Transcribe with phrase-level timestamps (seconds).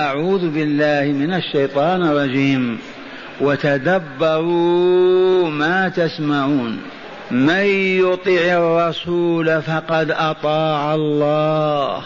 [0.00, 2.78] أعوذ بالله من الشيطان الرجيم.
[3.40, 6.78] وتدبروا ما تسمعون.
[7.30, 7.64] من
[8.00, 12.02] يطع الرسول فقد أطاع الله.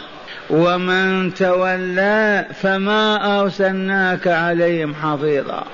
[0.50, 5.64] ومن تولى فما أرسلناك عليهم حفيظا.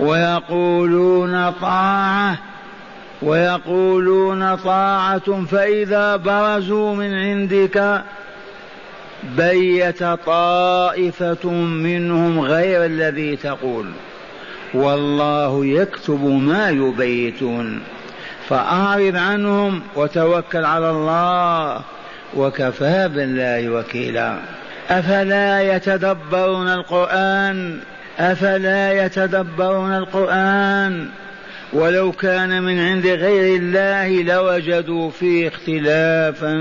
[0.00, 2.38] ويقولون طاعة.
[3.22, 8.02] ويقولون طاعة فإذا برزوا من عندك
[9.36, 13.86] بيت طائفة منهم غير الذي تقول.
[14.74, 17.80] والله يكتب ما يبيتون.
[18.48, 21.82] فأعرض عنهم وتوكل على الله
[22.36, 24.38] وكفى بالله وكيلا.
[24.90, 27.78] أفلا يتدبرون القرآن؟
[28.18, 31.08] أفلا يتدبرون القرآن؟
[31.72, 36.52] ولو كان من عند غير الله لوجدوا فيه اختلافا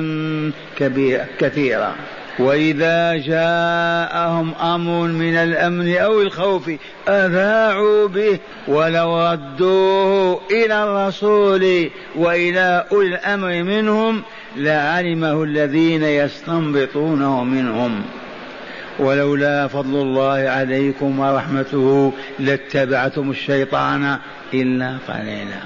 [0.77, 1.95] كبيرا كثيرا.
[2.39, 6.71] وإذا جاءهم أمر من الأمن أو الخوف
[7.07, 14.23] أذاعوا به ولو ردوه إلى الرسول وإلى أولي الأمر منهم
[14.55, 18.01] لعلمه الذين يستنبطونه منهم.
[18.99, 24.17] ولولا فضل الله عليكم ورحمته لاتبعتم الشيطان
[24.53, 25.59] إلا قليلا.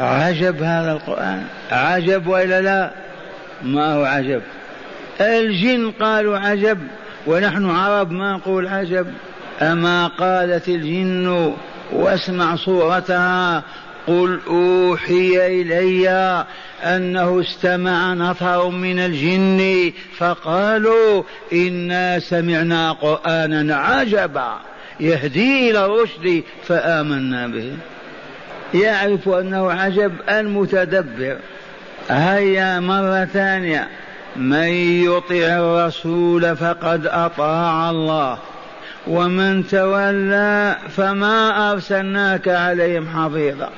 [0.00, 2.90] عجب هذا القرآن؟ عجب وإلا لا؟
[3.62, 4.42] ما هو عجب؟
[5.20, 6.78] الجن قالوا عجب
[7.26, 9.06] ونحن عرب ما نقول عجب.
[9.62, 11.54] أما قالت الجن
[11.92, 13.62] واسمع صورتها
[14.06, 16.44] قل أوحي إلي
[16.84, 24.58] أنه استمع نفر من الجن فقالوا إنا سمعنا قرآنا عجبا
[25.00, 27.72] يهدي إلى الرشد فآمنا به.
[28.74, 31.36] يعرف أنه عجب المتدبر.
[32.10, 33.88] هيا مرة ثانية.
[34.36, 34.68] من
[35.04, 38.38] يطع الرسول فقد أطاع الله
[39.06, 43.68] ومن تولى فما أرسلناك عليهم حفيظا.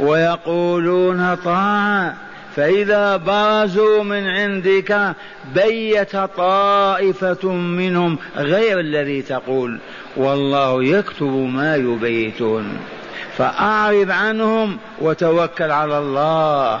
[0.00, 2.14] ويقولون طاعة
[2.56, 5.14] فإذا برزوا من عندك
[5.54, 9.78] بيت طائفة منهم غير الذي تقول
[10.16, 12.78] والله يكتب ما يبيتون.
[13.36, 16.80] فأعرض عنهم وتوكل على الله.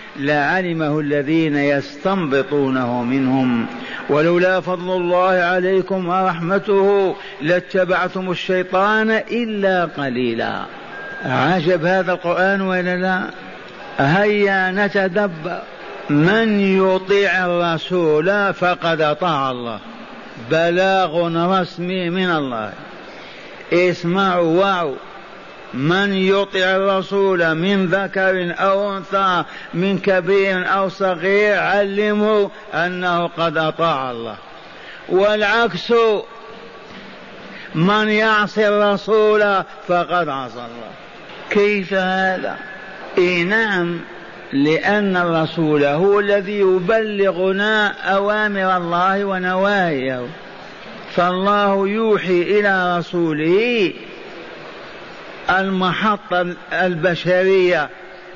[0.19, 3.65] لعلمه الذين يستنبطونه منهم.
[4.09, 10.61] ولولا فضل الله عليكم ورحمته لاتبعتم الشيطان إلا قليلا.
[11.25, 13.23] عجب هذا القرآن ولا لا؟
[13.97, 15.61] هيا نتدبر
[16.09, 19.79] من يطيع الرسول فقد أطاع الله.
[20.51, 21.27] بلاغ
[21.61, 22.73] رسمي من الله.
[23.73, 24.95] اسمعوا واعوا.
[25.73, 29.43] من يطع الرسول من ذكر أو أنثى
[29.73, 34.35] من كبير أو صغير علموا أنه قد أطاع الله.
[35.09, 35.93] والعكس
[37.75, 40.91] من يعصي الرسول فقد عصى الله.
[41.49, 42.57] كيف هذا؟
[43.17, 43.99] إي نعم
[44.53, 50.27] لأن الرسول هو الذي يبلغنا أوامر الله ونواهيه.
[51.15, 53.93] فالله يوحي إلى رسوله
[55.49, 57.89] المحطة البشرية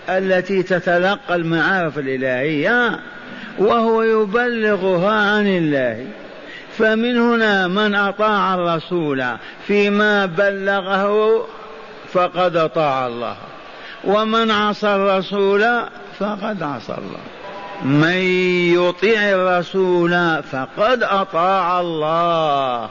[0.09, 2.99] التي تتلقى المعارف الإلهية
[3.57, 6.05] وهو يبلغها عن الله.
[6.77, 9.25] فمن هنا من أطاع الرسول
[9.67, 11.47] فيما بلغه
[12.13, 13.35] فقد أطاع الله
[14.03, 15.65] ومن عصى الرسول
[16.19, 17.35] فقد عصى الله.
[17.83, 18.17] من
[18.73, 22.89] يطيع الرسول فقد أطاع الله.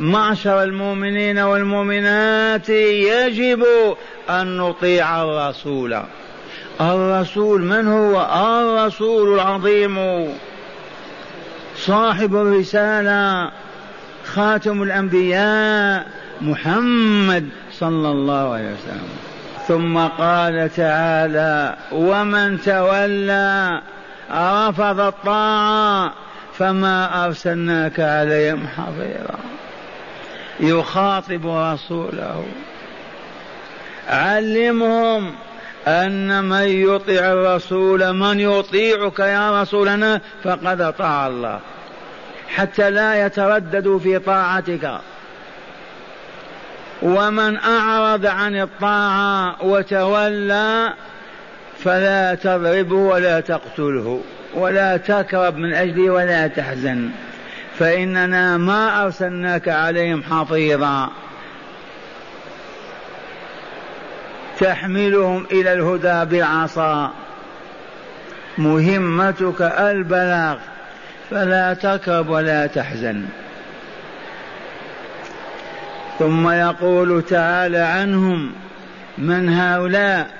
[0.00, 3.66] معشر المؤمنين والمؤمنات يجب
[4.30, 6.02] أن نطيع الرسول.
[6.80, 10.28] الرسول من هو؟ الرسول العظيم.
[11.76, 13.50] صاحب الرسالة
[14.24, 16.06] خاتم الأنبياء
[16.40, 19.08] محمد صلى الله عليه وسلم.
[19.68, 23.80] ثم قال تعالى ومن تولى
[24.32, 26.12] رفض الطاعة
[26.58, 29.38] فما أرسلناك عليهم حفيظا.
[30.60, 32.44] يخاطب رسوله.
[34.08, 35.34] علمهم
[35.88, 41.60] أن من يطيع الرسول من يطيعك يا رسولنا فقد أطاع الله.
[42.54, 45.00] حتى لا يترددوا في طاعتك.
[47.02, 50.92] ومن أعرض عن الطاعة وتولى
[51.78, 54.20] فلا تضربه ولا تقتله
[54.54, 57.10] ولا تكرب من أجله ولا تحزن.
[57.80, 61.10] فإننا ما أرسلناك عليهم حفيظا.
[64.60, 67.12] تحملهم إلى الهدى بالعصا.
[68.58, 70.58] مهمتك البلاغ.
[71.30, 73.24] فلا تكرب ولا تحزن.
[76.18, 78.52] ثم يقول تعالى عنهم
[79.18, 80.39] من هؤلاء؟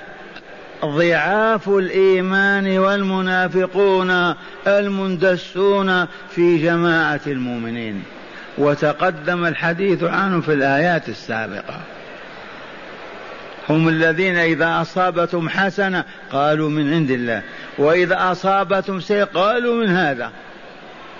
[0.85, 4.35] ضعاف الإيمان والمنافقون
[4.67, 8.03] المندسون في جماعة المؤمنين.
[8.57, 11.79] وتقدم الحديث عنهم في الآيات السابقة.
[13.69, 17.41] هم الذين إذا أصابتهم حسنة قالوا من عند الله.
[17.77, 20.31] وإذا أصابتهم سيء قالوا من هذا.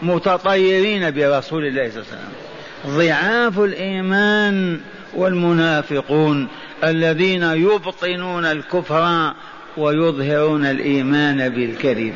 [0.01, 2.51] متطيرين برسول الله صلى الله عليه وسلم.
[2.87, 4.79] ضعاف الإيمان
[5.13, 6.47] والمنافقون
[6.83, 9.33] الذين يبطنون الكفر
[9.77, 12.13] ويظهرون الإيمان بالكذب.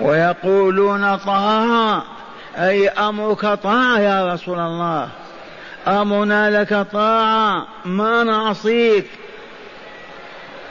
[0.00, 2.04] ويقولون طاعه
[2.56, 5.08] أي أمرك طاعه يا رسول الله؟
[5.88, 9.06] أمرنا لك طاعه ما نعصيك؟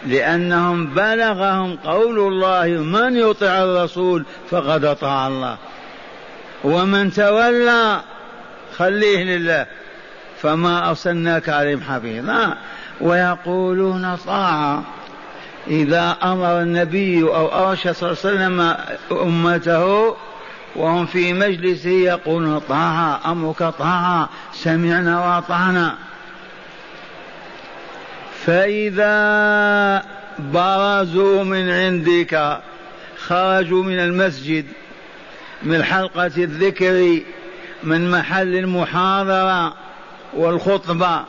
[0.05, 5.57] لأنهم بلغهم قول الله من يطع الرسول فقد أطاع الله.
[6.63, 8.01] ومن تولى
[8.77, 9.65] خليه لله.
[10.41, 12.57] فما أرسلناك عليهم حفيظا.
[13.01, 14.83] ويقولون طاعة.
[15.67, 18.75] إذا أمر النبي أو أرشد صلى الله عليه وسلم
[19.11, 20.15] أمته
[20.75, 25.95] وهم في مجلسه يقولون طاعة أمرك طاعة سمعنا وأطعنا.
[28.45, 30.03] فإذا
[30.39, 32.59] برزوا من عندك
[33.27, 34.65] خرجوا من المسجد
[35.63, 37.19] من حلقة الذكر
[37.83, 39.73] من محل المحاضرة
[40.33, 41.23] والخطبة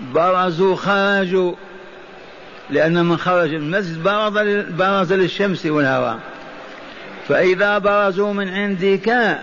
[0.00, 1.52] برزوا خرجوا
[2.70, 6.18] لأن من خرج المسجد برز, برز للشمس والهواء.
[7.28, 9.38] فإذا برزوا من عندك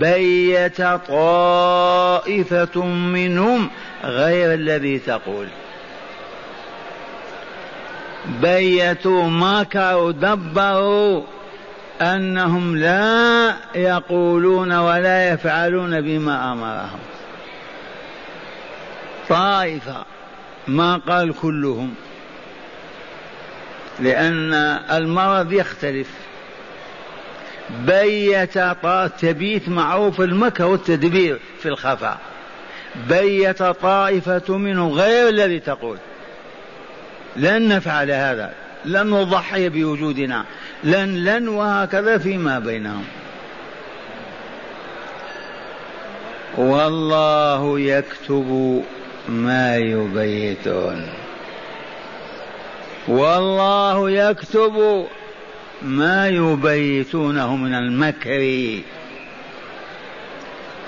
[0.00, 3.70] بيت طائفة منهم
[4.04, 5.46] غير الذي تقول.
[8.42, 11.22] بيتوا مكروا دبروا
[12.00, 16.98] أنهم لا يقولون ولا يفعلون بما أمرهم.
[19.28, 20.04] طائفة
[20.68, 21.94] ما قال كلهم.
[24.00, 24.52] لأن
[24.90, 26.08] المرض يختلف.
[27.70, 28.58] بيت
[29.20, 32.18] تبيت معروف المكر والتدبير في الخفاء.
[33.08, 35.98] بيت طائفة منه غير الذي تقول.
[37.36, 38.52] لن نفعل هذا.
[38.84, 40.44] لن نضحي بوجودنا.
[40.84, 43.04] لن لن وهكذا فيما بينهم.
[46.56, 48.82] والله يكتب
[49.28, 51.08] ما يبيتون.
[53.08, 55.06] والله يكتب
[55.82, 58.80] ما يبيتونه من المكر.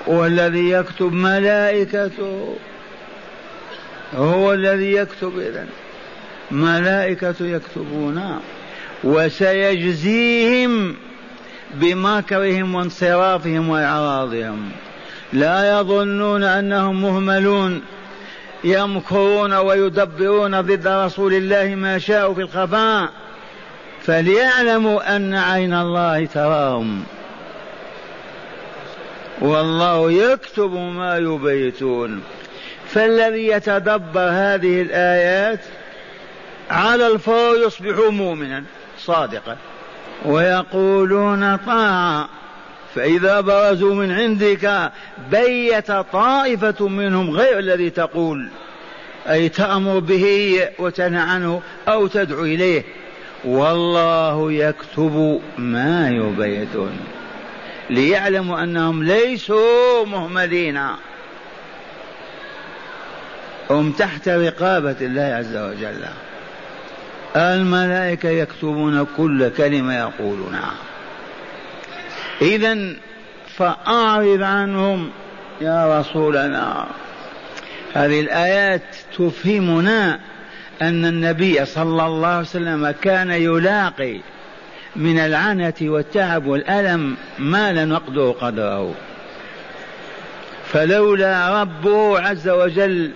[0.06, 2.56] والذي يكتب ملائكته
[4.14, 5.66] هو الذي يكتب إذن.
[6.50, 8.40] ملائكة يكتبون
[9.04, 10.96] وسيجزيهم
[11.74, 14.70] بمكرهم وانصرافهم وإعراضهم.
[15.32, 17.82] لا يظنون أنهم مهملون.
[18.64, 23.08] يمكرون ويدبرون ضد رسول الله ما شاءوا في الخفاء
[24.02, 27.04] فليعلموا أن عين الله تراهم.
[29.40, 32.22] والله يكتب ما يبيتون.
[32.88, 35.60] فالذي يتدبر هذه الآيات
[36.70, 38.64] على الفور يصبح مؤمنا
[38.98, 39.56] صادقا
[40.24, 42.28] ويقولون طاعة.
[42.94, 44.92] فإذا برزوا من عندك
[45.30, 48.48] بيت طائفة منهم غير الذي تقول
[49.28, 52.82] أي تأمر به وتنهى عنه أو تدعو إليه.
[53.44, 56.98] والله يكتب ما يبيتون.
[57.90, 60.80] ليعلموا أنهم ليسوا مهملين.
[63.70, 66.04] هم تحت رقابة الله عز وجل.
[67.36, 70.74] الملائكة يكتبون كل كلمة يقولونها
[72.42, 72.96] إذا
[73.56, 75.10] فأعرض عنهم
[75.60, 76.86] يا رسولنا.
[77.94, 78.82] هذه الآيات
[79.18, 80.20] تفهمنا
[80.82, 84.20] أن النبي صلى الله عليه وسلم كان يلاقي
[84.96, 88.94] من العنة والتعب والألم ما لا نقدر قدره.
[90.64, 93.10] فلولا ربه عز وجل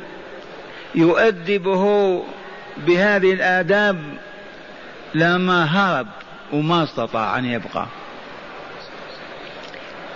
[0.94, 2.22] يؤدبه
[2.86, 3.98] بهذه الآداب
[5.14, 6.06] لما هرب
[6.52, 7.86] وما استطاع أن يبقى.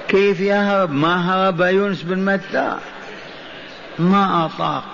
[0.08, 2.78] كيف يهرب؟ ما هرب يونس بن متى؟
[3.98, 4.84] ما أطاق.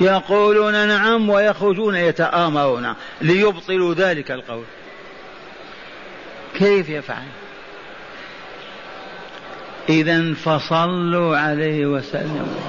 [0.00, 4.64] يقولون نعم ويخرجون يتآمرون ليبطلوا ذلك القول.
[6.54, 7.26] كيف يفعل؟
[9.88, 12.60] إذا فصلوا عليه وسلموا.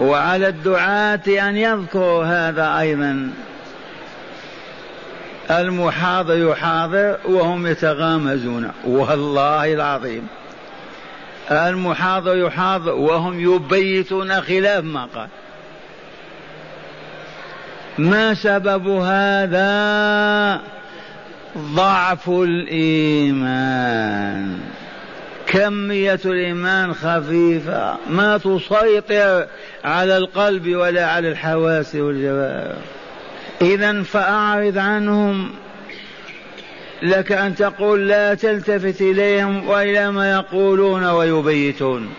[0.00, 3.30] وعلى الدعاة أن يذكروا هذا أيضا.
[5.50, 8.70] المحاضر يحاضر وهم يتغامزون.
[8.84, 10.26] والله العظيم.
[11.50, 15.28] المحاضر يحاضر وهم يبيتون خلاف ما قال.
[17.98, 20.60] ما سبب هذا؟
[21.58, 23.78] ضعف الإيمان.
[25.46, 27.96] كمية الإيمان خفيفة.
[28.10, 29.46] ما تسيطر
[29.84, 32.97] على القلب ولا على الحواس والجوارح.
[33.62, 35.50] اذا فأعرض عنهم.
[37.02, 42.14] لك أن تقول لا تلتفت إليهم وإلى ما يقولون ويبيتون.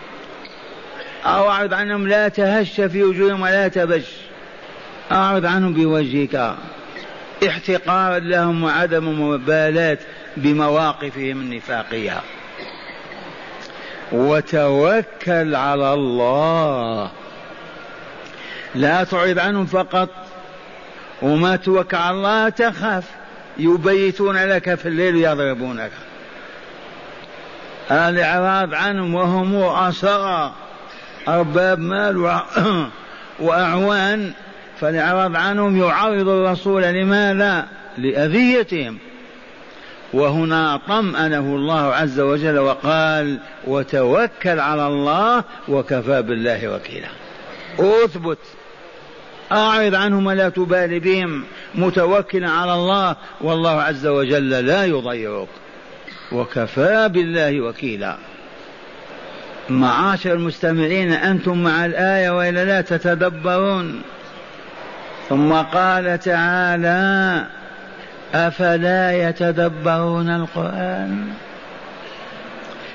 [1.24, 4.06] أو أعرض عنهم لا تهش في وجوههم ولا تبش.
[5.12, 6.54] أعرض عنهم بوجهك.
[7.48, 9.98] احتقارا لهم وعدم مبالاة
[10.36, 12.20] بمواقفهم النفاقية.
[14.12, 17.10] وتوكل على الله.
[18.74, 20.29] لا تعرض عنهم فقط.
[21.22, 23.04] وما توكل على الله تخاف.
[23.58, 25.90] يبيتون لك في الليل يضربونك
[27.90, 29.54] الإعراض عنهم وهم
[29.88, 30.54] أسرى
[31.28, 32.40] أرباب مال
[33.40, 34.32] وأعوان.
[34.80, 37.66] فالإعراض عنهم يعرض الرسول لماذا؟
[37.98, 38.98] لأذيتهم.
[40.12, 47.08] وهنا طمأنه الله عز وجل وقال وتوكل على الله وكفى بالله وكيلا.
[47.78, 48.38] اثبت.
[49.52, 51.44] أعرض عنهم ولا تبالي بهم.
[51.74, 53.16] متوكلا على الله.
[53.40, 55.48] والله عز وجل لا يضيعك.
[56.32, 58.16] وكفى بالله وكيلا.
[59.68, 64.02] معاشر المستمعين أنتم مع الآية وإلا لا تتدبرون.
[65.28, 67.46] ثم قال تعالى
[68.34, 71.28] أفلا يتدبرون القرآن؟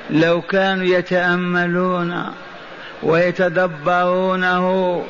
[0.09, 2.23] لو كانوا يتأملون
[3.03, 5.03] ويتدبرونه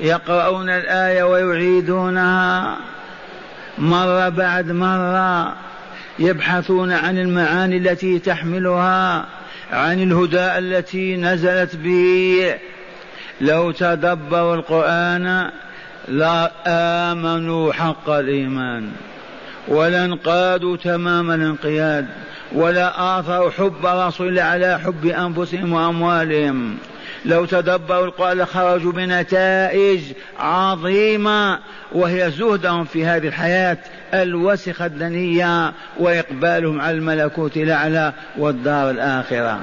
[0.00, 2.76] يقرؤون الآية ويعيدونها
[3.78, 5.54] مرة بعد مرة
[6.18, 9.26] يبحثون عن المعاني التي تحملها
[9.72, 12.54] عن الهدى التي نزلت به.
[13.40, 15.50] لو تدبروا القرآن
[16.08, 18.90] لا آمنوا حق الإيمان
[19.68, 22.06] ولا انقادوا تمام الانقياد
[22.52, 26.76] ولا آثروا حب رسول الله على حب أنفسهم وأموالهم.
[27.24, 30.00] لو تدبروا القرآن لخرجوا بنتائج
[30.38, 31.58] عظيمة
[31.92, 33.78] وهي زهدهم في هذه الحياة
[34.14, 39.60] الوسخة الدنية وإقبالهم على الملكوت الأعلى والدار الآخرة.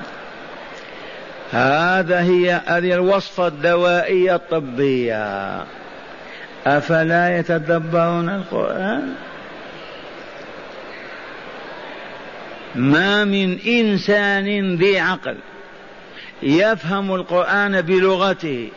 [1.52, 5.64] هذا هي هذه الوصفة الدوائية الطبية.
[6.66, 9.14] أفلا يتدبرون القرآن؟
[12.76, 15.36] ما من إنسان ذي عقل
[16.44, 18.70] يفهم القرآن بلغته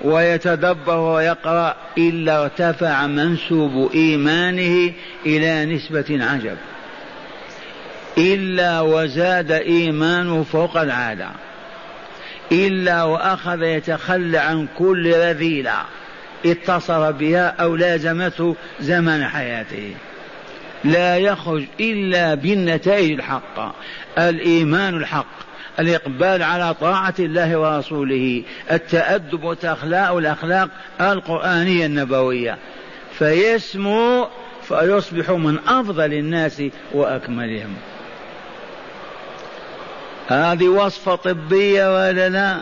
[0.00, 4.92] ويتدبر ويقرأ إلا ارتفع منسوب إيمانه
[5.26, 6.56] إلى نسبة عجب.
[8.18, 11.28] إلا وزاد إيمانه فوق العادة.
[12.52, 15.76] إلا وأخذ يتخلى عن كل رذيلة
[16.46, 19.94] اتصل بها أو لازمته زمن حياته.
[20.84, 23.74] لا يخرج إلا بالنتائج الحقة
[24.18, 25.51] الإيمان الحق.
[25.78, 30.68] الإقبال على طاعة الله ورسوله التأدب وتخلاء الأخلاق
[31.00, 32.58] القرآنية النبوية.
[33.18, 34.28] فيسمو
[34.62, 36.62] فيصبح من أفضل الناس
[36.92, 37.76] وأكملهم.
[40.28, 42.56] هذه وصفة طبية ولا لا؟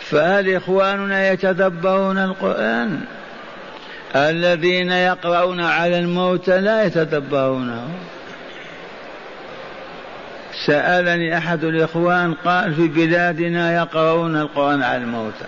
[0.00, 3.00] فهل إخواننا يتدبرون القرآن؟
[4.16, 7.88] الذين يقرؤون على الموتى لا يتدبرونه.
[10.66, 15.44] سألني أحد الإخوان قال في بلادنا يقرؤون القرآن على الموتى.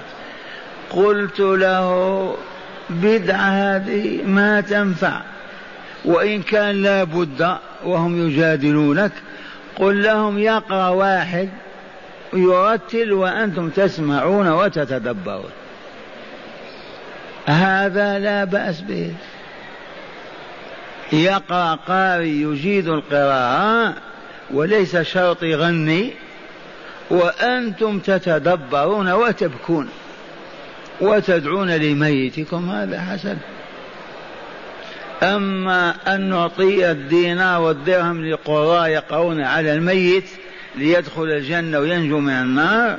[0.91, 2.37] قلت له
[2.91, 5.21] بدعة هذه ما تنفع
[6.05, 9.13] وإن كان لا بد وهم يجادلونك
[9.77, 11.49] قل لهم يقرأ واحد
[12.33, 15.51] يرتل وأنتم تسمعون وتتدبرون.
[17.47, 19.13] هذا لا بأس به.
[21.13, 23.95] يقرأ قارئ يجيد القراءة
[24.53, 26.13] وليس شرط يغني
[27.11, 29.89] وأنتم تتدبرون وتبكون
[31.01, 33.37] وتدعون لميتكم هذا حسن.
[35.23, 40.31] أما أن نعطي الدينار والدرهم لقراء يقرون على الميت
[40.77, 42.99] ليدخل الجنة وينجو من النار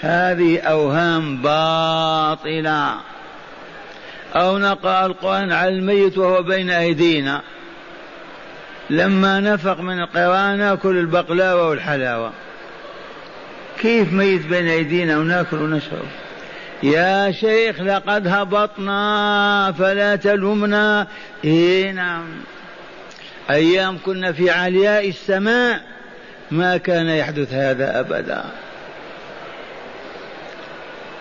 [0.00, 2.94] هذه أوهام باطلة.
[4.34, 7.42] أو نقرأ القرآن على الميت وهو بين أيدينا.
[8.92, 12.32] لما نفق من القراءة ناكل البقلاوة والحلاوة.
[13.80, 16.06] كيف ميت بين أيدينا وناكل ونشرب؟
[16.82, 21.06] يا شيخ لقد هبطنا فلا تلومنا.
[21.44, 22.24] إيه نعم.
[23.50, 25.80] أيام كنا في علياء السماء
[26.50, 28.44] ما كان يحدث هذا أبدا.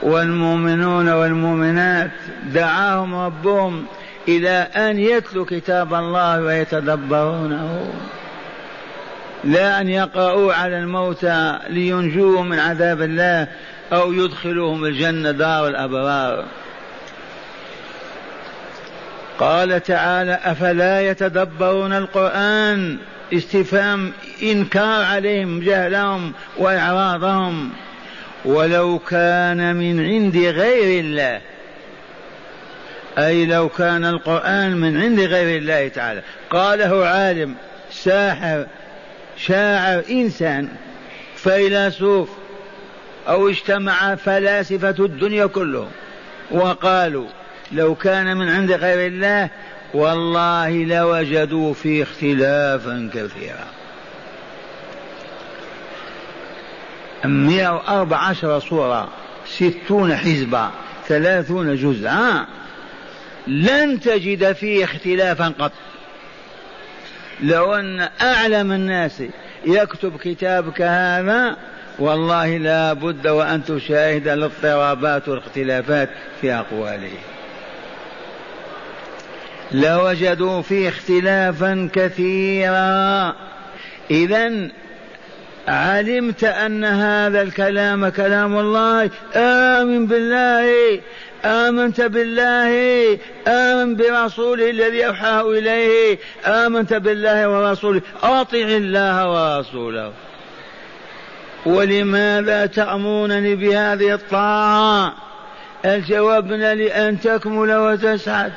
[0.04, 2.12] والمؤمنون والمؤمنات
[2.46, 3.86] دعاهم ربهم
[4.28, 7.94] إلى أن يتلوا كتاب الله ويتدبرونه.
[9.44, 13.48] لا أن يقرأوا على الموتى لينجوهم من عذاب الله
[13.94, 16.46] أو يدخلوهم الجنة دار الأبرار.
[19.40, 22.98] قال تعالى أفلا يتدبرون القرآن؟
[23.34, 24.12] استفهام
[24.44, 27.70] إنكار عليهم جهلهم وإعراضهم.
[28.46, 31.42] ولو كان من عند غير الله
[33.18, 36.22] أي لو كان القرآن من عند غير الله تعالى.
[36.50, 37.56] قاله عالم
[37.92, 38.66] ساحر
[39.38, 40.68] شاعر إنسان
[41.36, 42.30] فيلسوف
[43.28, 45.92] أو اجتمع فلاسفة الدنيا كلهم
[46.52, 47.28] وقالوا
[47.72, 49.50] لو كان من عند غير الله
[49.94, 53.68] والله لوجدوا فيه اختلافا كثيرا.
[57.26, 59.10] مئة وأربع عشر سورة
[59.46, 60.72] ستون حزبا
[61.08, 62.46] ثلاثون جزءا.
[63.48, 65.72] لن تجد فيه اختلافا قط.
[67.44, 69.24] لو أن أعلم الناس
[69.66, 71.58] يكتب كتابك هذا
[72.00, 76.10] والله لا بد وأن تشاهد الاضطرابات والاختلافات
[76.42, 77.12] في أقواله.
[79.72, 83.36] لوجدوا فيه اختلافا كثيرا.
[84.12, 84.70] إذا
[85.68, 89.10] علمت أن هذا الكلام كلام الله.
[89.36, 91.00] آمن بالله.
[91.46, 93.18] آمنت بالله.
[93.48, 96.20] آمن برسوله الذي أوحاه إليه.
[96.46, 98.02] آمنت بالله ورسوله.
[98.24, 100.14] أطع الله ورسوله.
[101.66, 105.14] ولماذا تأمرونني بهذه الطاعة؟
[105.86, 108.54] الجوابنا لأن تكمل وتسعد.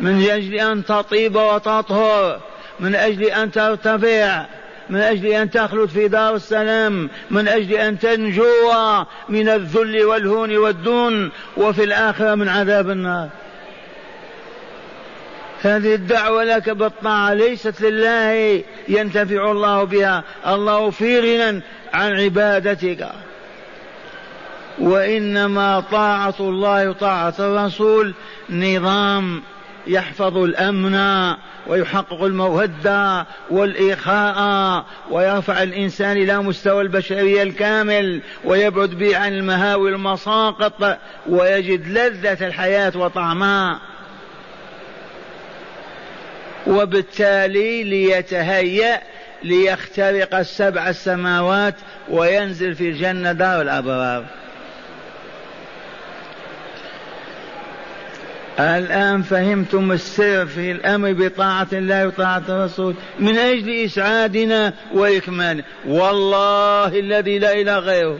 [0.00, 2.40] من أجل أن تطيب وتطهر.
[2.80, 4.44] من أجل أن ترتفع.
[4.90, 8.44] من أجل أن تخلد في دار السلام من أجل أن تنجو
[9.28, 13.28] من الذل والهون والدون وفي الآخرة من عذاب النار.
[15.62, 20.24] هذه الدعوة لك بالطاعة ليست لله ينتفع الله بها.
[20.46, 23.08] الله في غنى عن عبادتك.
[24.78, 28.14] وإنما طاعة الله وطاعة الرسول
[28.50, 29.42] نظام
[29.86, 30.94] يحفظ الأمن
[31.70, 41.88] ويحقق الموده والاخاء ويرفع الإنسان إلى مستوى البشرية الكامل ويبعد به عن المهاوي والمساقط ويجد
[41.88, 43.80] لذة الحياة وطعمها.
[46.66, 49.00] وبالتالي ليتهيأ
[49.42, 51.74] ليخترق السبع السماوات
[52.08, 54.39] وينزل في الجنة دار الأبرار.
[58.58, 62.94] الآن فهمتم السر في الأمر بطاعة الله وطاعة الرسول.
[63.18, 68.18] من أجل إسعادنا وإكمالنا والله الذي لا إله غيره.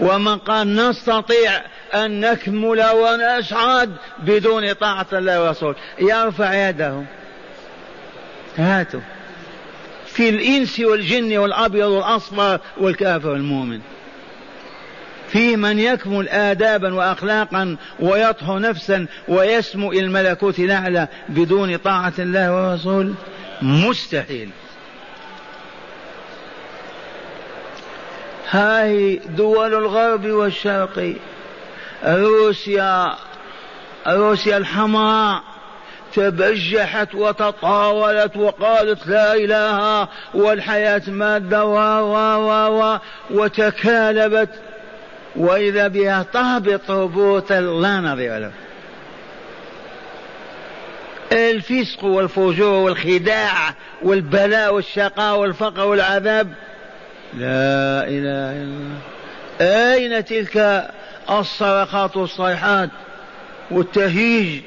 [0.00, 1.50] ومن قال نستطيع
[1.94, 7.02] أن نكمل ونسعد بدون طاعة الله ورسوله يرفع يده.
[8.56, 9.00] هاتوا.
[10.06, 13.80] في الإنس والجن والأبيض والأصفر والكافر والمؤمن.
[15.28, 23.14] في من يكمل آدابا وأخلاقا ويطهو نفسا ويسمو إلى الملكوت الأعلى بدون طاعة الله ورسوله
[23.62, 24.50] مستحيل.
[28.50, 31.14] هاي دول الغرب والشرق
[32.04, 33.16] روسيا
[34.08, 35.42] روسيا الحمراء
[36.14, 42.98] تبجحت وتطاولت وقالت لا إله والحياة مادة و و و
[43.30, 44.50] وتكالبت
[45.36, 48.50] وإذا بها تهبط هبوطا لا نظير له.
[51.32, 56.54] الفسق والفجور والخداع والبلاء والشقاء والفقر والعذاب.
[57.34, 58.98] لا إله إلا الله.
[59.60, 60.88] أين تلك
[61.30, 62.90] الصرخات والصيحات
[63.70, 64.62] والتهيج؟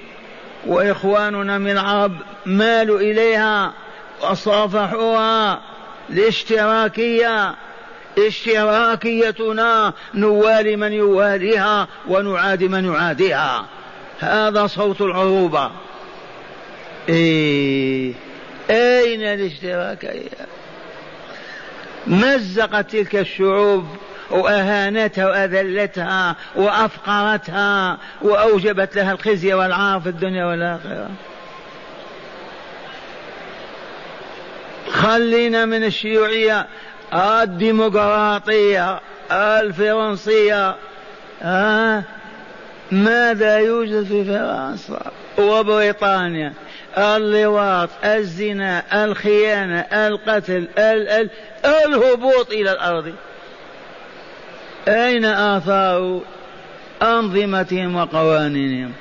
[0.67, 3.73] وإخواننا من العرب مالوا إليها
[4.21, 5.61] وصافحوها
[6.09, 7.55] الاشتراكية
[8.17, 13.65] اشتراكيتنا نوالي من يواليها ونعادي من يعاديها.
[14.19, 15.71] هذا صوت العروبة.
[17.09, 18.13] إيه.
[18.69, 20.47] أين الاشتراكية
[22.07, 23.85] مزقت تلك الشعوب
[24.29, 31.09] وأهانتها وأذلتها وأفقرتها وأوجبت لها الخزي والعار في الدنيا والآخرة.
[34.91, 36.67] خلينا من الشيوعية
[37.13, 38.99] الديمقراطية
[39.31, 40.75] الفرنسية.
[41.43, 42.03] آه
[42.91, 46.53] ماذا يوجد في فرنسا؟ وبريطانيا.
[46.97, 51.29] اللواط الزنا الخيانة القتل ال ال
[51.65, 53.13] الهبوط إلى الأرض.
[54.87, 56.21] أين آثار
[57.01, 58.93] أنظمتهم وقوانينهم؟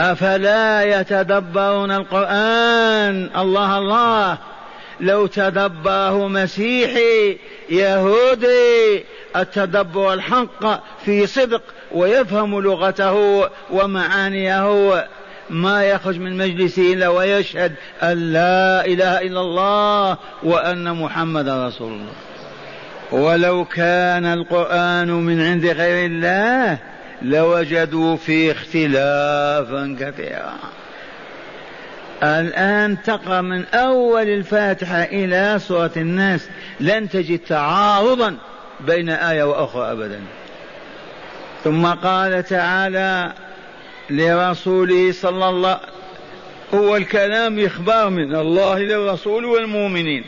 [0.00, 4.38] أفلا يتدبرون القرآن؟ الله الله.
[5.00, 7.38] لو تدبره مسيحي
[7.70, 9.04] يهودي
[9.36, 15.04] التدبر الحق في صدق ويفهم لغته ومعانيه
[15.50, 22.12] ما يخرج من مجلسه إلا ويشهد أن لا إله إلا الله وأن محمدا رسول الله.
[23.12, 26.78] ولو كان القرآن من عند غير الله
[27.22, 30.58] لوجدوا فيه اختلافا كثيرا.
[32.22, 36.48] الآن تقرأ من أول الفاتحة إلى سورة الناس.
[36.80, 38.36] لن تجد تعارضا
[38.80, 40.20] بين آية وأخرى أبدا.
[41.64, 43.32] ثم قال تعالى
[44.10, 45.80] لرسوله صلى الله
[46.74, 50.24] هو الكلام إخبار من الله للرسول والمؤمنين.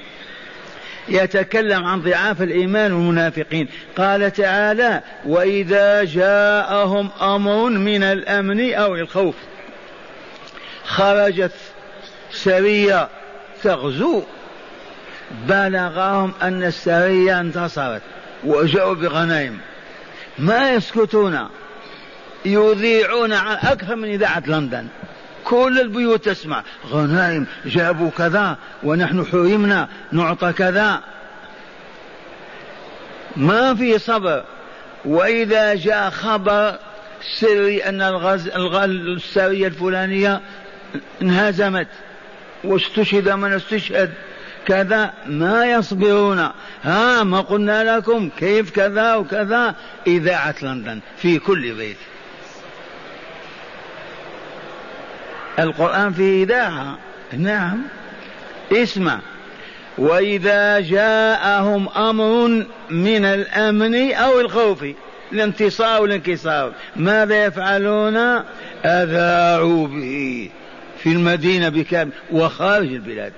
[1.08, 3.68] يتكلم عن ضعاف الإيمان والمنافقين.
[3.96, 9.34] قال تعالى وإذا جاءهم أمر من الأمن أو الخوف
[10.84, 11.52] خرجت
[12.30, 13.08] سرية
[13.62, 14.22] تغزو.
[15.48, 18.02] بلغهم أن السرية انتصرت
[18.44, 19.58] وجاءوا بغنائم.
[20.38, 21.48] ما يسكتون
[22.44, 24.86] يذيعون عن أكثر من إذاعة لندن.
[25.44, 26.62] كل البيوت تسمع.
[26.90, 31.00] غنائم جابوا كذا ونحن حرمنا نعطى كذا.
[33.36, 34.44] ما في صبر.
[35.04, 36.78] وإذا جاء خبر
[37.40, 40.40] سري أن الغز السرية الفلانية
[41.22, 41.88] انهزمت.
[42.64, 44.12] واستشهد من استشهد.
[44.66, 46.48] كذا ما يصبرون.
[46.82, 49.74] ها ما قلنا لكم كيف كذا وكذا.
[50.06, 51.96] إذاعة لندن في كل بيت.
[55.58, 56.98] القرآن فيه إذاعة
[57.38, 57.82] نعم.
[58.72, 59.18] اسمع.
[59.98, 64.84] وإذا جاءهم أمر من الأمن أو الخوف
[65.32, 68.16] الانتصار والانكسار ماذا يفعلون؟
[68.84, 70.50] أذاعوا به
[70.98, 73.32] في المدينة بكامل وخارج البلاد.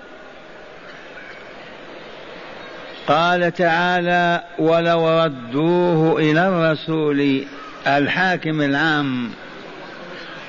[3.06, 7.44] قال تعالى ولو ردوه إلى الرسول
[7.86, 9.30] الحاكم العام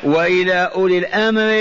[0.06, 1.52] وإلى أولي الأمر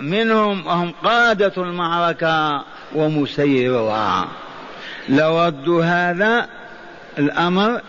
[0.00, 4.28] منهم وهم قادة المعركة ومسيرها.
[5.08, 6.48] لردوا هذا
[7.18, 7.80] الأمر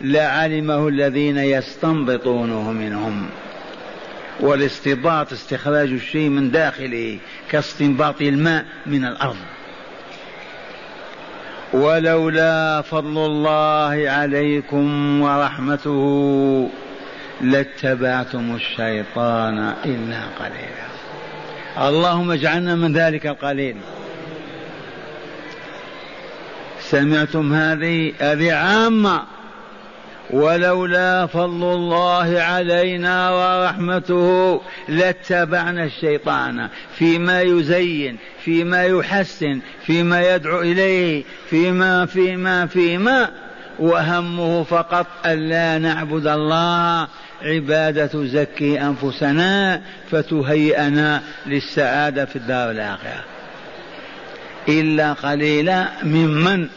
[0.00, 3.26] لعلمه الذين يستنبطونه منهم.
[4.40, 7.18] والاستنباط استخراج الشيء من داخله
[7.50, 9.36] كاستنباط الماء من الأرض.
[11.72, 16.70] ولولا فضل الله عليكم ورحمته
[17.40, 20.88] لاتبعتم الشيطان إلا قليلا.
[21.88, 23.76] اللهم اجعلنا من ذلك القليل
[26.80, 29.22] سمعتم هذه؟ هذه عامة.
[30.30, 42.06] ولولا فضل الله علينا ورحمته لاتبعنا الشيطان فيما يزين فيما يحسن فيما يدعو إليه فيما
[42.06, 43.30] فيما فيما.
[43.78, 47.08] وهمه فقط الا نعبد الله
[47.42, 53.24] عبادة تزكي أنفسنا فتهيئنا للسعادة في الدار الآخرة.
[54.68, 56.68] إلا قليلا ممن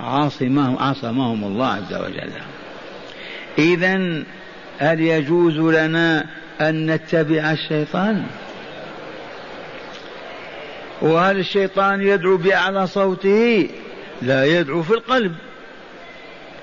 [0.00, 2.32] عاصمهم عصمهم الله عز وجل.
[3.58, 4.22] إذا
[4.78, 6.26] هل يجوز لنا
[6.60, 8.26] أن نتبع الشيطان؟
[11.02, 13.68] وهل الشيطان يدعو بأعلى صوته؟
[14.22, 15.34] لا يدعو في القلب.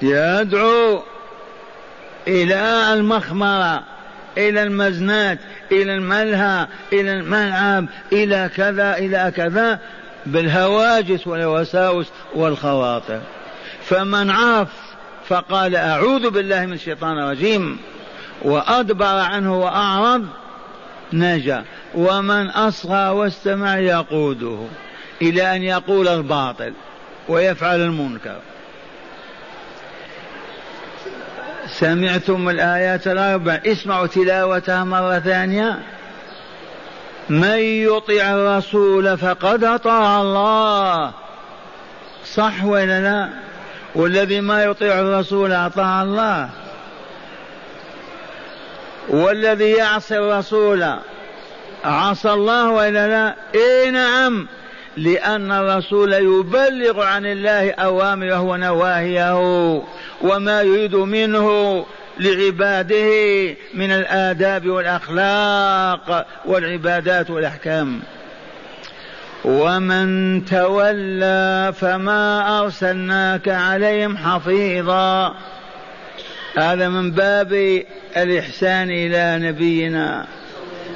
[0.01, 1.03] يدعو
[2.27, 3.83] إلى المخمرة
[4.37, 5.39] إلى المزنات
[5.71, 9.79] إلى الملهى إلى الملعب إلى كذا إلى كذا
[10.25, 13.21] بالهواجس والوساوس والخواطر.
[13.83, 14.67] فمن عاف
[15.27, 17.77] فقال أعوذ بالله من الشيطان الرجيم
[18.41, 20.25] وأدبر عنه وأعرض
[21.13, 21.63] نجا.
[21.95, 24.57] ومن أصغى واستمع يقوده
[25.21, 26.73] إلى أن يقول الباطل
[27.29, 28.37] ويفعل المنكر.
[31.79, 33.59] سمعتم الآيات الأربع.
[33.65, 35.79] اسمعوا تلاوتها مرة ثانية.
[37.29, 41.11] من يطع الرسول فقد أطاع الله.
[42.25, 43.29] صح ولا لا؟
[43.95, 46.49] والذي ما يطيع الرسول أطاع الله.
[49.09, 50.95] والذي يعصي الرسول
[51.85, 54.47] عصى الله والا لا؟ اي نعم.
[54.97, 59.35] لأن الرسول يبلغ عن الله أوامره ونواهيه
[60.21, 61.85] وما يريد منه
[62.19, 63.09] لعباده
[63.73, 67.99] من الآداب والأخلاق والعبادات والأحكام.
[69.45, 75.35] ومن تولى فما أرسلناك عليهم حفيظا.
[76.57, 77.83] هذا من باب
[78.17, 80.27] الإحسان إلى نبينا.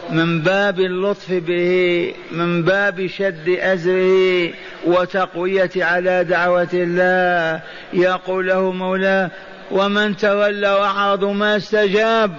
[0.09, 4.53] من باب اللطف به من باب شد أزره
[4.85, 7.61] وتقوية على دعوة الله.
[7.93, 9.31] يقول له مولاه
[9.71, 12.31] ومن تولى وأعرض ما استجاب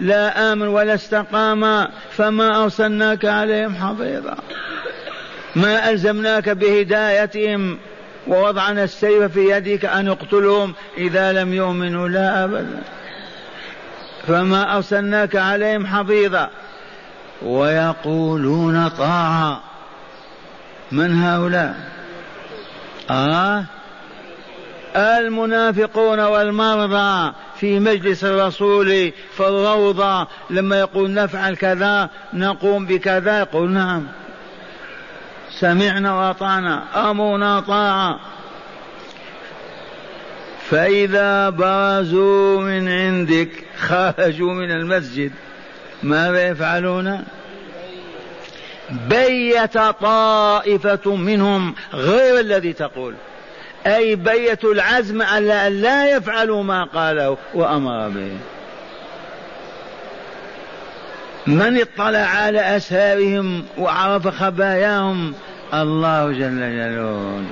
[0.00, 4.36] لا آمن ولا استقام فما أرسلناك عليهم حفيظا.
[5.56, 7.78] ما ألزمناك بهدايتهم
[8.26, 12.82] ووضعنا السيف في يدك أن اقتلهم إذا لم يؤمنوا لا أبدا.
[14.26, 16.50] فما أرسلناك عليهم حفيظا.
[17.42, 19.60] ويقولون طاعة.
[20.92, 21.74] من هؤلاء؟
[23.10, 23.64] آه؟
[24.96, 34.06] المنافقون والمرضى في مجلس الرسول في الروضة لما يقول نفعل كذا نقوم بكذا يقول نعم.
[35.50, 38.20] سمعنا وأطعنا أمرنا طاعة.
[40.70, 45.32] فإذا برزوا من عندك خرجوا من المسجد.
[46.02, 47.24] ماذا يفعلون؟
[48.90, 53.14] بيت طائفة منهم غير الذي تقول.
[53.86, 58.36] أي بيتوا العزم على أن لا يفعلوا ما قاله وأمر به.
[61.46, 65.34] من اطلع على أسهارهم وعرف خباياهم؟
[65.74, 67.44] الله جل جلاله.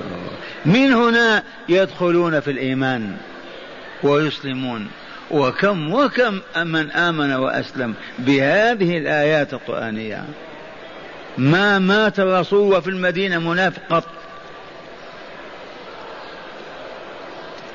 [0.65, 3.17] من هنا يدخلون في الإيمان
[4.03, 4.87] ويسلمون.
[5.31, 10.23] وكم وكم من آمن وأسلم بهذه الآيات القرآنية.
[11.37, 14.03] ما مات الرسول وفي المدينة منافق قط.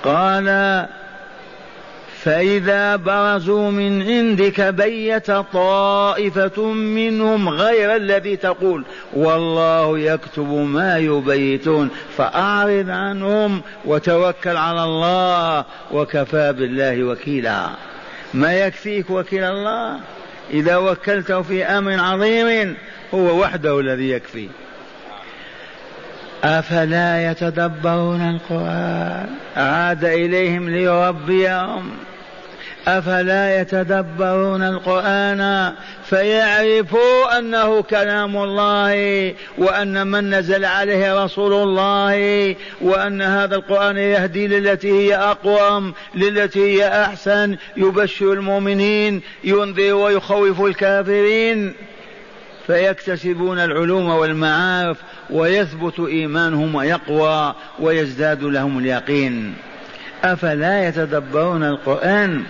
[0.05, 0.49] قال
[2.25, 12.91] فإذا برزوا من عندك بيت طائفة منهم غير الذي تقول والله يكتب ما يبيتون فأعرض
[12.91, 17.67] عنهم وتوكل على الله وكفى بالله وكيلا.
[18.35, 20.01] ما يكفيك وكيل الله؟
[20.51, 22.77] إذا وكلته في أمر عظيم
[23.15, 24.49] هو وحده الذي يكفي.
[26.45, 31.91] أفلا يتدبرون القرآن؟ عاد إليهم ليربيهم.
[32.88, 35.73] أفلا يتدبرون القرآن
[36.05, 44.90] فيعرفوا أنه كلام الله وأن من نزل عليه رسول الله وأن هذا القرآن يهدي للتي
[44.90, 51.75] هي أقوم للتي هي أحسن يبشر المؤمنين ينذر ويخوف الكافرين.
[52.66, 54.97] فيكتسبون العلوم والمعارف
[55.31, 59.55] ويثبت إيمانهم ويقوى ويزداد لهم اليقين.
[60.25, 62.44] أفلا يتدبرون القرآن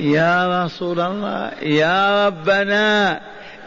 [0.00, 3.20] يا رسول الله يا ربنا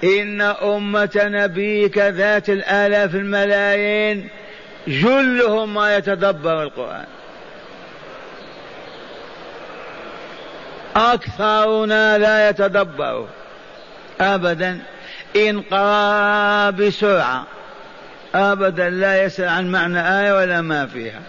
[0.03, 4.29] إن أمة نبيك ذات الآلاف الملايين
[4.87, 7.05] جلهم ما يتدبر القرآن.
[10.95, 13.27] أكثرنا لا يتدبر
[14.21, 14.79] ابدا.
[15.35, 17.47] إن قرأ بسرعة
[18.35, 21.21] أبدا لا يسأل عن معنى آية ولا ما فيها.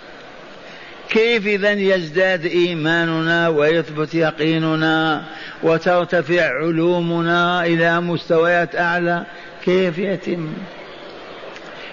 [1.10, 5.24] كيف إذا يزداد إيماننا ويثبت يقيننا
[5.62, 9.24] وترتفع علومنا إلى مستويات أعلى؟
[9.64, 10.52] كيف يتم؟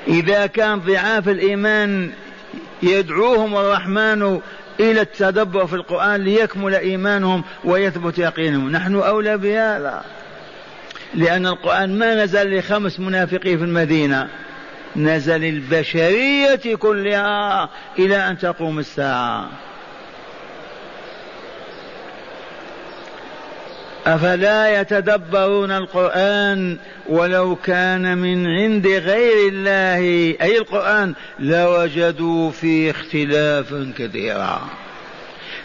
[0.07, 2.11] إذا كان ضعاف الإيمان
[2.83, 4.39] يدعوهم الرحمن
[4.79, 8.71] إلى التدبر في القرآن ليكمل إيمانهم ويثبت يقينهم.
[8.71, 10.03] نحن أولى بهذا.
[11.13, 14.27] لأن القرآن ما نزل لخمس منافقين في المدينة.
[14.95, 19.49] نزل البشرية كلها إلى أن تقوم الساعة.
[24.07, 26.77] أفلا يتدبرون القرآن
[27.09, 29.99] ولو كان من عند غير الله؟
[30.41, 34.61] أي القرآن؟ لوجدوا فيه اختلافا كثيرا.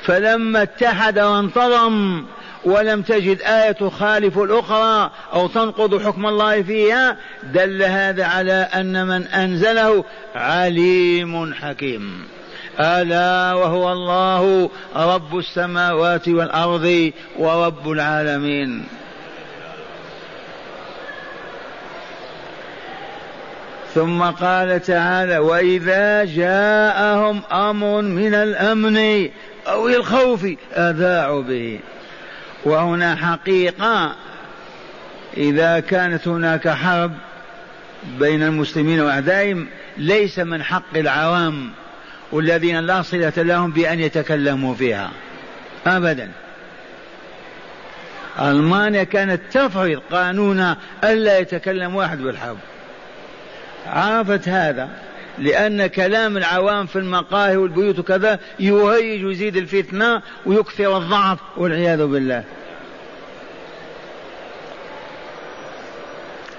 [0.02, 2.24] فلما اتحد وانتظم
[2.64, 9.26] ولم تجد آية تخالف الأخرى أو تنقض حكم الله فيها دل هذا على أن من
[9.26, 12.24] أنزله عليم حكيم.
[12.80, 18.84] ألا وهو الله رب السماوات والأرض ورب العالمين.
[23.94, 29.28] ثم قال تعالى وإذا جاءهم أمر من الأمن
[29.66, 31.80] أو الخوف أذاعوا به.
[32.64, 34.14] وهنا حقيقة
[35.36, 37.12] إذا كانت هناك حرب
[38.18, 41.70] بين المسلمين واعدائهم ليس من حق العوام
[42.32, 45.10] والذين لا صلة لهم بأن يتكلموا فيها.
[45.86, 46.30] ابدا.
[48.40, 52.58] ألمانيا كانت تفرض قانون ألا يتكلم واحد بالحرب.
[53.86, 54.88] عرفت هذا.
[55.38, 62.44] لأن كلام العوام في المقاهي والبيوت وكذا يهيج ويزيد الفتنة ويكثر الضعف والعياذ بالله.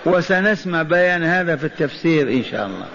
[0.05, 2.85] وسنسمع بيان هذا في التفسير إن شاء الله.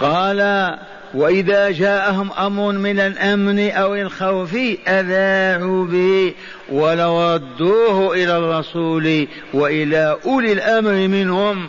[0.00, 0.78] قال
[1.14, 4.54] وإذا جاءهم أمر من الأمن أو الخوف
[4.88, 6.34] أذاعوا به
[6.72, 11.68] ولو ردوه إلى الرسول وإلى أولي الأمر منهم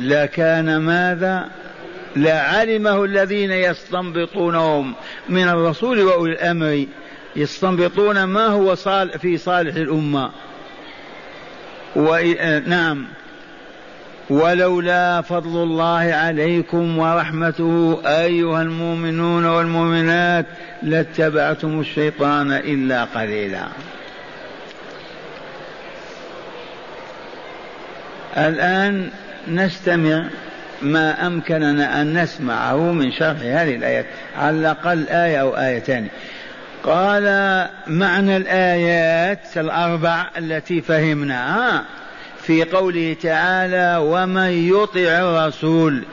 [0.00, 1.48] لكان ماذا؟
[2.16, 4.94] لعلمه الذين يستنبطونهم
[5.28, 6.86] من الرسول وأولي الأمر.
[7.36, 10.30] يستنبطون ما هو صالح في صالح الأمة.
[11.96, 12.18] و...
[12.66, 13.06] نعم.
[14.30, 20.46] ولولا فضل الله عليكم ورحمته أيها المؤمنون والمؤمنات
[20.82, 23.66] لاتبعتم الشيطان إلا قليلا.
[28.36, 29.10] الآن
[29.48, 30.24] نستمع
[30.82, 34.06] ما أمكننا أن نسمعه من شرح هذه الآيات
[34.38, 36.08] على الأقل آية أو آيتان
[36.84, 37.24] قال
[37.86, 41.84] معنى الآيات الأربع التي فهمناها
[42.42, 46.04] في قوله تعالى ومن يطع الرسول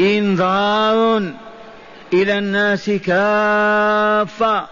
[0.00, 1.32] انذار
[2.12, 4.66] إلى الناس كافة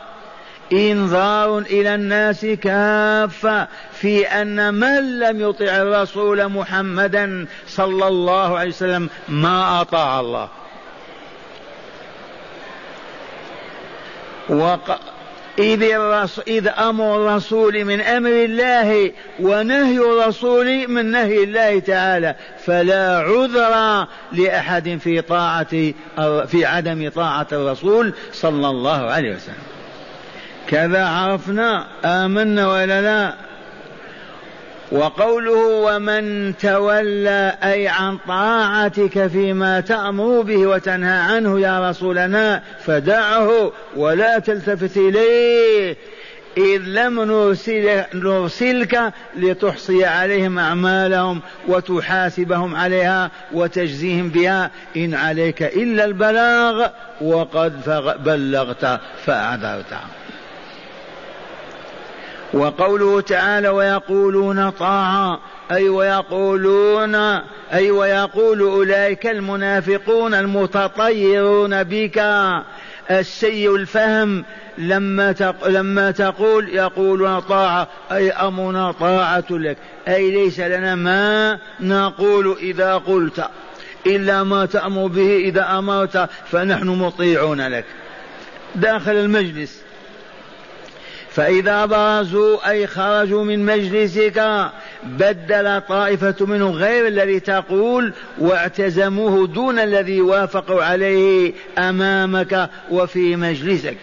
[0.73, 9.09] إنذار إلى الناس كافة في أن من لم يطع الرسول محمدا صلى الله عليه وسلم
[9.29, 10.49] ما أطاع الله.
[14.49, 15.01] وق...
[15.59, 16.41] إذ, الرس...
[16.49, 24.99] إذ أمر الرسول من أمر الله ونهي الرسول من نهي الله تعالى فلا عذر لأحد
[25.03, 25.93] في طاعة
[26.47, 29.70] في عدم طاعة الرسول صلى الله عليه وسلم.
[30.71, 33.35] كذا عرفنا آمنا ولا لا؟
[34.93, 44.39] وقوله ومن تولى أي عن طاعتك فيما تأمر به وتنهى عنه يا رسولنا فدعه ولا
[44.39, 45.97] تلتفت إليه.
[46.57, 54.71] إذ لم نرسل نرسلك لتحصي عليهم أعمالهم وتحاسبهم عليها وتجزيهم بها.
[54.97, 56.89] إن عليك إلا البلاغ
[57.21, 59.95] وقد بلغت فأعذرت.
[62.53, 65.41] وقوله تعالى ويقولون طاعة
[65.73, 67.15] أي ويقولون
[67.73, 72.19] أي ويقول أولئك المنافقون المتطيرون بك.
[73.11, 74.45] السيء الفهم
[74.79, 79.77] لما لما تقول يقولون طاعة أي أمرنا طاعة لك.
[80.09, 83.45] أي ليس لنا ما نقول إذا قلت
[84.07, 87.85] إلا ما تأمر به إذا أمرت فنحن مطيعون لك.
[88.75, 89.90] داخل المجلس.
[91.41, 94.71] فإذا برزوا أي خرجوا من مجلسك
[95.05, 103.97] بدل طائفة منهم غير الذي تقول واعتزموه دون الذي وافقوا عليه أمامك وفي مجلسك.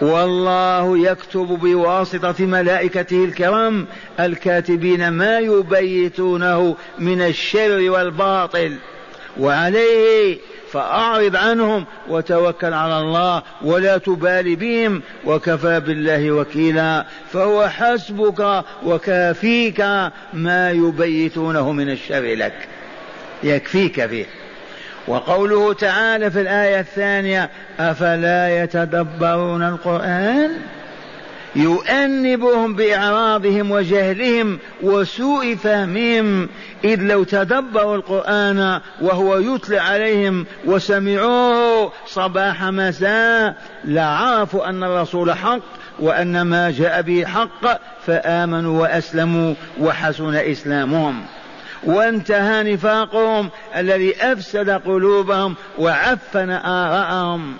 [0.00, 3.86] والله يكتب بواسطة ملائكته الكرام
[4.20, 8.76] الكاتبين ما يبيتونه من الشر والباطل
[9.40, 10.38] وعليه
[10.72, 19.80] فأعرض عنهم وتوكل على الله ولا تبالي بهم وكفى بالله وكيلا فهو حسبك وكافيك
[20.32, 22.68] ما يبيتونه من الشر لك.
[23.42, 24.26] يكفيك فيه.
[25.08, 30.50] وقوله تعالى في الآية الثانية أفلا يتدبرون القرآن؟
[31.56, 36.48] يؤنبهم بإعراضهم وجهلهم وسوء فهمهم
[36.84, 45.60] إذ لو تدبروا القرآن وهو يتلى عليهم وسمعوه صباح مساء لعرفوا أن الرسول حق
[45.98, 51.22] وأن ما جاء به حق فآمنوا وأسلموا وحسن إسلامهم.
[51.84, 57.56] وانتهى نفاقهم الذي أفسد قلوبهم وعفن آراءهم.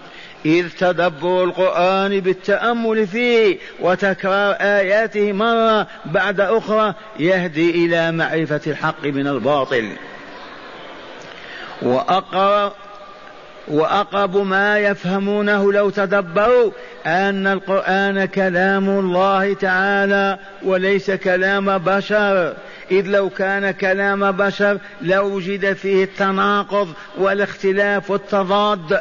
[0.47, 9.27] إذ تدبر القرآن بالتأمل فيه وتكرار آياته مرة بعد أخرى يهدي إلى معرفة الحق من
[9.27, 9.89] الباطل.
[11.83, 12.73] وأقرأ
[13.69, 16.71] وأقرب ما يفهمونه لو تدبروا
[17.07, 22.55] أن القرآن كلام الله تعالى وليس كلام بشر.
[22.91, 26.89] إذ لو كان كلام بشر لوجد فيه التناقض
[27.19, 29.01] والاختلاف والتضاد.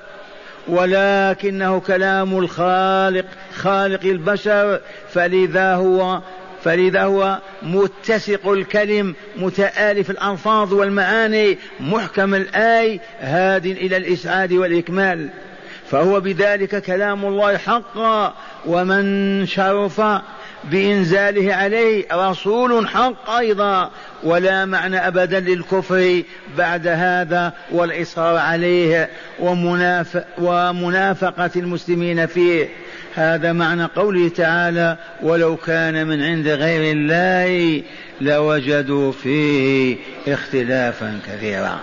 [0.69, 4.79] ولكنه كلام الخالق خالق البشر
[5.13, 6.21] فلذا هو
[6.63, 15.29] فلذا هو متسق الكلم متآلف الألفاظ والمعاني محكم الآي هاد إلى الإسعاد والإكمال.
[15.91, 18.33] فهو بذلك كلام الله حقا
[18.65, 20.01] ومن شرف
[20.63, 23.91] بإنزاله عليه رسول حق أيضا
[24.23, 26.23] ولا معنى أبدا للكفر
[26.57, 32.69] بعد هذا والإصرار عليه ومناف ومنافقة المسلمين فيه.
[33.15, 37.83] هذا معنى قوله تعالى ولو كان من عند غير الله
[38.21, 39.97] لوجدوا فيه
[40.27, 41.79] اختلافا كثيرا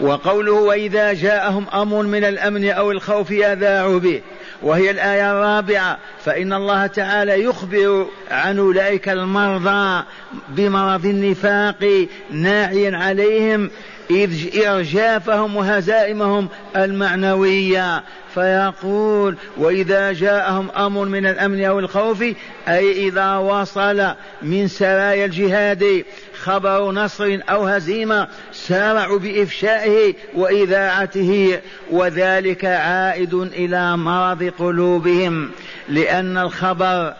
[0.00, 4.20] وقوله وإذا جاءهم أمر من الأمن أو الخوف أذاعوا به
[4.62, 10.04] وهي الآية الرابعة فإن الله تعالى يخبر عن أولئك المرضى
[10.48, 13.70] بمرض النفاق ناعيا عليهم
[14.10, 18.02] إذ إرجافهم وهزائمهم المعنوية.
[18.34, 22.22] فيقول وإذا جاءهم أمر من الأمن أو الخوف
[22.68, 24.06] أي إذا وصل
[24.42, 26.04] من سرايا الجهاد.
[26.38, 31.60] خبر نصر أو هزيمة سارعوا بإفشائه وإذاعته
[31.90, 35.50] وذلك عائد إلى مرض قلوبهم
[35.88, 37.14] لأن الخبر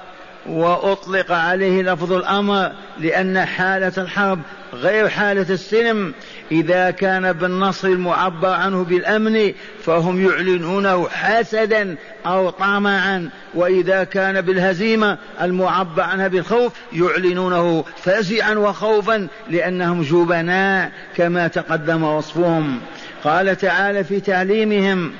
[0.49, 4.41] وأطلق عليه لفظ الأمر لأن حالة الحرب
[4.73, 6.15] غير حالة السلم.
[6.53, 9.53] إذا كان بالنصر المعبر عنه بالأمن
[9.85, 11.97] فهم يعلنونه حسدا
[12.27, 13.31] أو طمعا.
[13.55, 22.81] وإذا كان بالهزيمة المعبر عنها بالخوف يعلنونه فزعا وخوفا لأنهم جبناء كما تقدم وصفهم.
[23.25, 25.13] قال تعالى في تعليمهم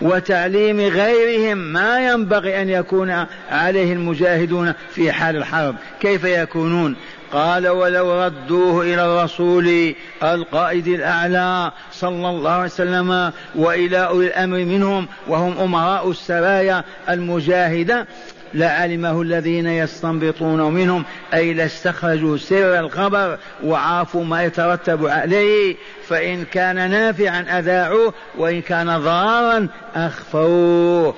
[0.00, 5.74] وتعليم غيرهم ما ينبغي أن يكون عليه المجاهدون في حال الحرب.
[6.00, 6.96] كيف يكونون؟
[7.32, 15.08] قال ولو ردوه إلى الرسول القائد الأعلى صلى الله عليه وسلم وإلى أولي الأمر منهم
[15.28, 18.06] وهم أمراء السرايا المجاهدة
[18.54, 25.76] لعلمه الذين يستنبطون منهم أي لاستخرجوا سر الخبر وعافوا ما يترتب عليه
[26.08, 31.14] فإن كان نافعا أذاعوه وإن كان ضارا أخفوه.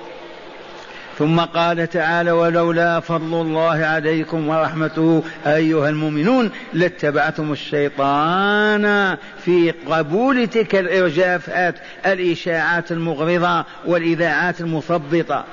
[1.21, 10.75] ثم قال تعالى ولولا فضل الله عليكم ورحمته أيها المؤمنون لاتبعتم الشيطان في قبول تلك
[10.75, 11.75] الإرجافات
[12.05, 15.45] الإشاعات المغرضة والإذاعات المثبطة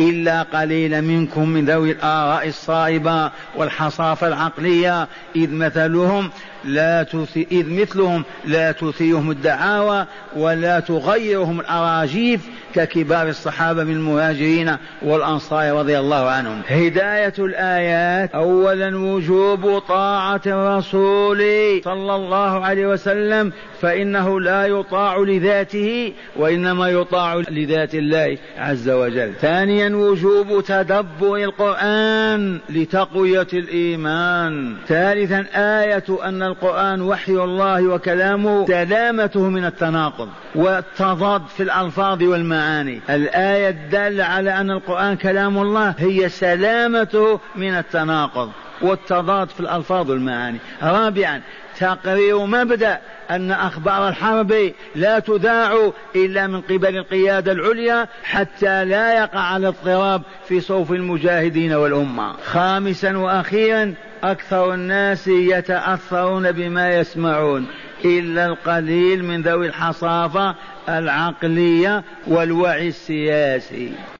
[0.00, 5.08] إلا قليلا منكم من ذوي الآراء الصائبة والحصافة العقلية.
[5.36, 6.30] إذ مثلهم
[6.64, 12.40] لا تثي إذ مثلهم لا تثيرهم الدعاوى ولا تغيرهم الأراجيف
[12.74, 16.62] ككبار الصحابة من المهاجرين والأنصار رضي الله عنهم.
[16.68, 18.30] هداية الآيات.
[18.34, 21.38] أولا وجوب طاعة الرسول
[21.84, 29.32] صلى الله عليه وسلم فإنه لا يطاع لذاته وإنما يطاع لذات الله عز وجل.
[29.40, 34.76] ثانيا وجوب تدبر القرآن لتقوية الإيمان.
[34.88, 43.00] ثالثا آية أن القرآن وحي الله وكلامه سلامته من التناقض والتضاد في الألفاظ والمعاني.
[43.10, 48.50] الآية الدالة على أن القرآن كلام الله هي سلامته من التناقض
[48.82, 50.58] والتضاد في الألفاظ والمعاني.
[50.82, 51.40] رابعا
[51.80, 52.98] تقرير مبدأ
[53.30, 60.60] أن أخبار الحرب لا تذاع إلا من قبل القيادة العليا حتى لا يقع الاضطراب في
[60.60, 62.32] صوف المجاهدين والأمة.
[62.32, 67.66] خامسا وأخيرا أكثر الناس يتأثرون بما يسمعون
[68.04, 70.54] إلا القليل من ذوي الحصافة
[70.88, 73.92] العقلية والوعي السياسي.